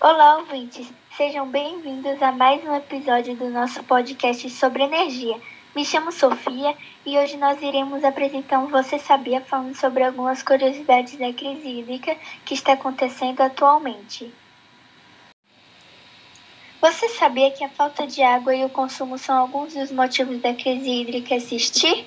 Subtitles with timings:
[0.00, 0.88] Olá, ouvintes!
[1.16, 5.36] Sejam bem-vindos a mais um episódio do nosso podcast sobre energia.
[5.74, 11.18] Me chamo Sofia e hoje nós iremos apresentar um Você Sabia falando sobre algumas curiosidades
[11.18, 14.32] da crise hídrica que está acontecendo atualmente.
[16.80, 20.54] Você sabia que a falta de água e o consumo são alguns dos motivos da
[20.54, 22.06] crise hídrica existir?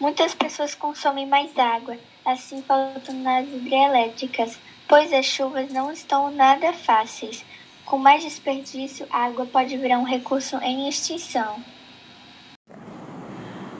[0.00, 4.58] Muitas pessoas consomem mais água, assim faltando nas hidrelétricas,
[4.92, 7.42] pois as chuvas não estão nada fáceis.
[7.86, 11.64] Com mais desperdício, a água pode virar um recurso em extinção.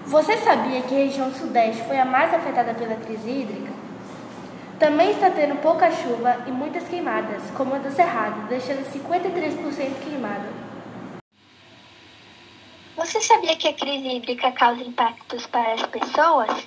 [0.07, 3.75] Você sabia que a região sudeste foi a mais afetada pela crise hídrica?
[4.79, 10.49] Também está tendo pouca chuva e muitas queimadas, como a do Cerrado, deixando 53% queimado.
[12.97, 16.67] Você sabia que a crise hídrica causa impactos para as pessoas?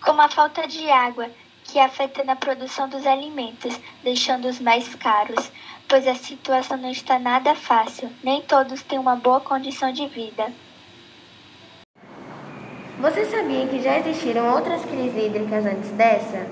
[0.00, 1.28] Como a falta de água,
[1.70, 5.52] que afeta na produção dos alimentos, deixando-os mais caros,
[5.88, 10.46] pois a situação não está nada fácil, nem todos têm uma boa condição de vida.
[12.98, 16.46] Você sabia que já existiram outras crises hídricas antes dessa?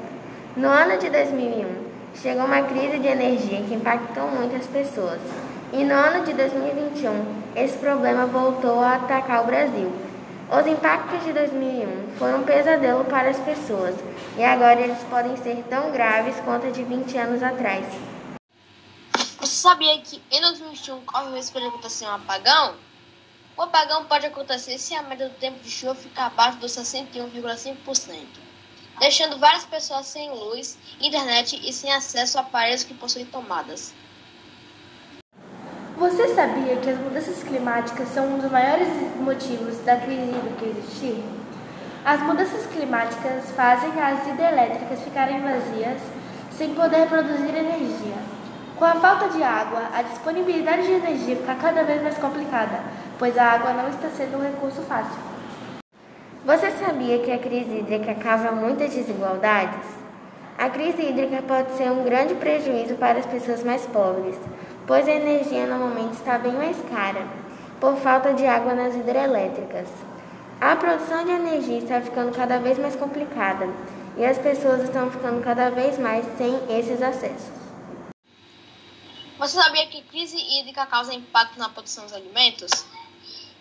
[0.57, 1.67] No ano de 2001,
[2.15, 5.21] chegou uma crise de energia que impactou muitas pessoas.
[5.73, 10.08] E no ano de 2021, esse problema voltou a atacar o Brasil.
[10.51, 13.95] Os impactos de 2001 foram um pesadelo para as pessoas
[14.37, 17.87] e agora eles podem ser tão graves quanto de 20 anos atrás.
[19.39, 22.77] Você sabia que em 2021 corre o risco de acontecer um apagão?
[23.57, 28.49] O apagão pode acontecer se a média do tempo de chuva ficar abaixo dos 61,5%
[28.99, 33.95] deixando várias pessoas sem luz, internet e sem acesso a aparelhos que possuem tomadas.
[35.99, 38.87] Você sabia que as mudanças climáticas são um dos maiores
[39.21, 41.25] motivos da crise que existir?
[42.05, 46.01] As mudanças climáticas fazem as hidrelétricas ficarem vazias,
[46.53, 48.15] sem poder produzir energia.
[48.77, 52.79] Com a falta de água, a disponibilidade de energia fica cada vez mais complicada,
[53.19, 55.21] pois a água não está sendo um recurso fácil.
[56.47, 59.85] Você sabia que a crise hídrica causa muitas desigualdades?
[60.57, 64.37] A crise hídrica pode ser um grande prejuízo para as pessoas mais pobres,
[64.89, 67.29] pois a energia normalmente está bem mais cara,
[67.79, 69.87] por falta de água nas hidrelétricas.
[70.59, 73.69] A produção de energia está ficando cada vez mais complicada
[74.17, 77.53] e as pessoas estão ficando cada vez mais sem esses acessos.
[79.39, 82.71] Você sabia que crise hídrica causa impacto na produção dos alimentos?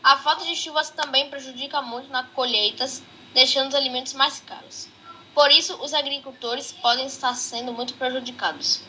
[0.02, 4.88] A falta de chuvas também prejudica muito nas colheitas, deixando os alimentos mais caros.
[5.36, 8.82] Por isso, os agricultores podem estar sendo muito prejudicados.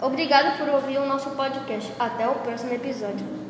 [0.00, 1.92] Obrigado por ouvir o nosso podcast.
[1.98, 3.43] Até o próximo episódio.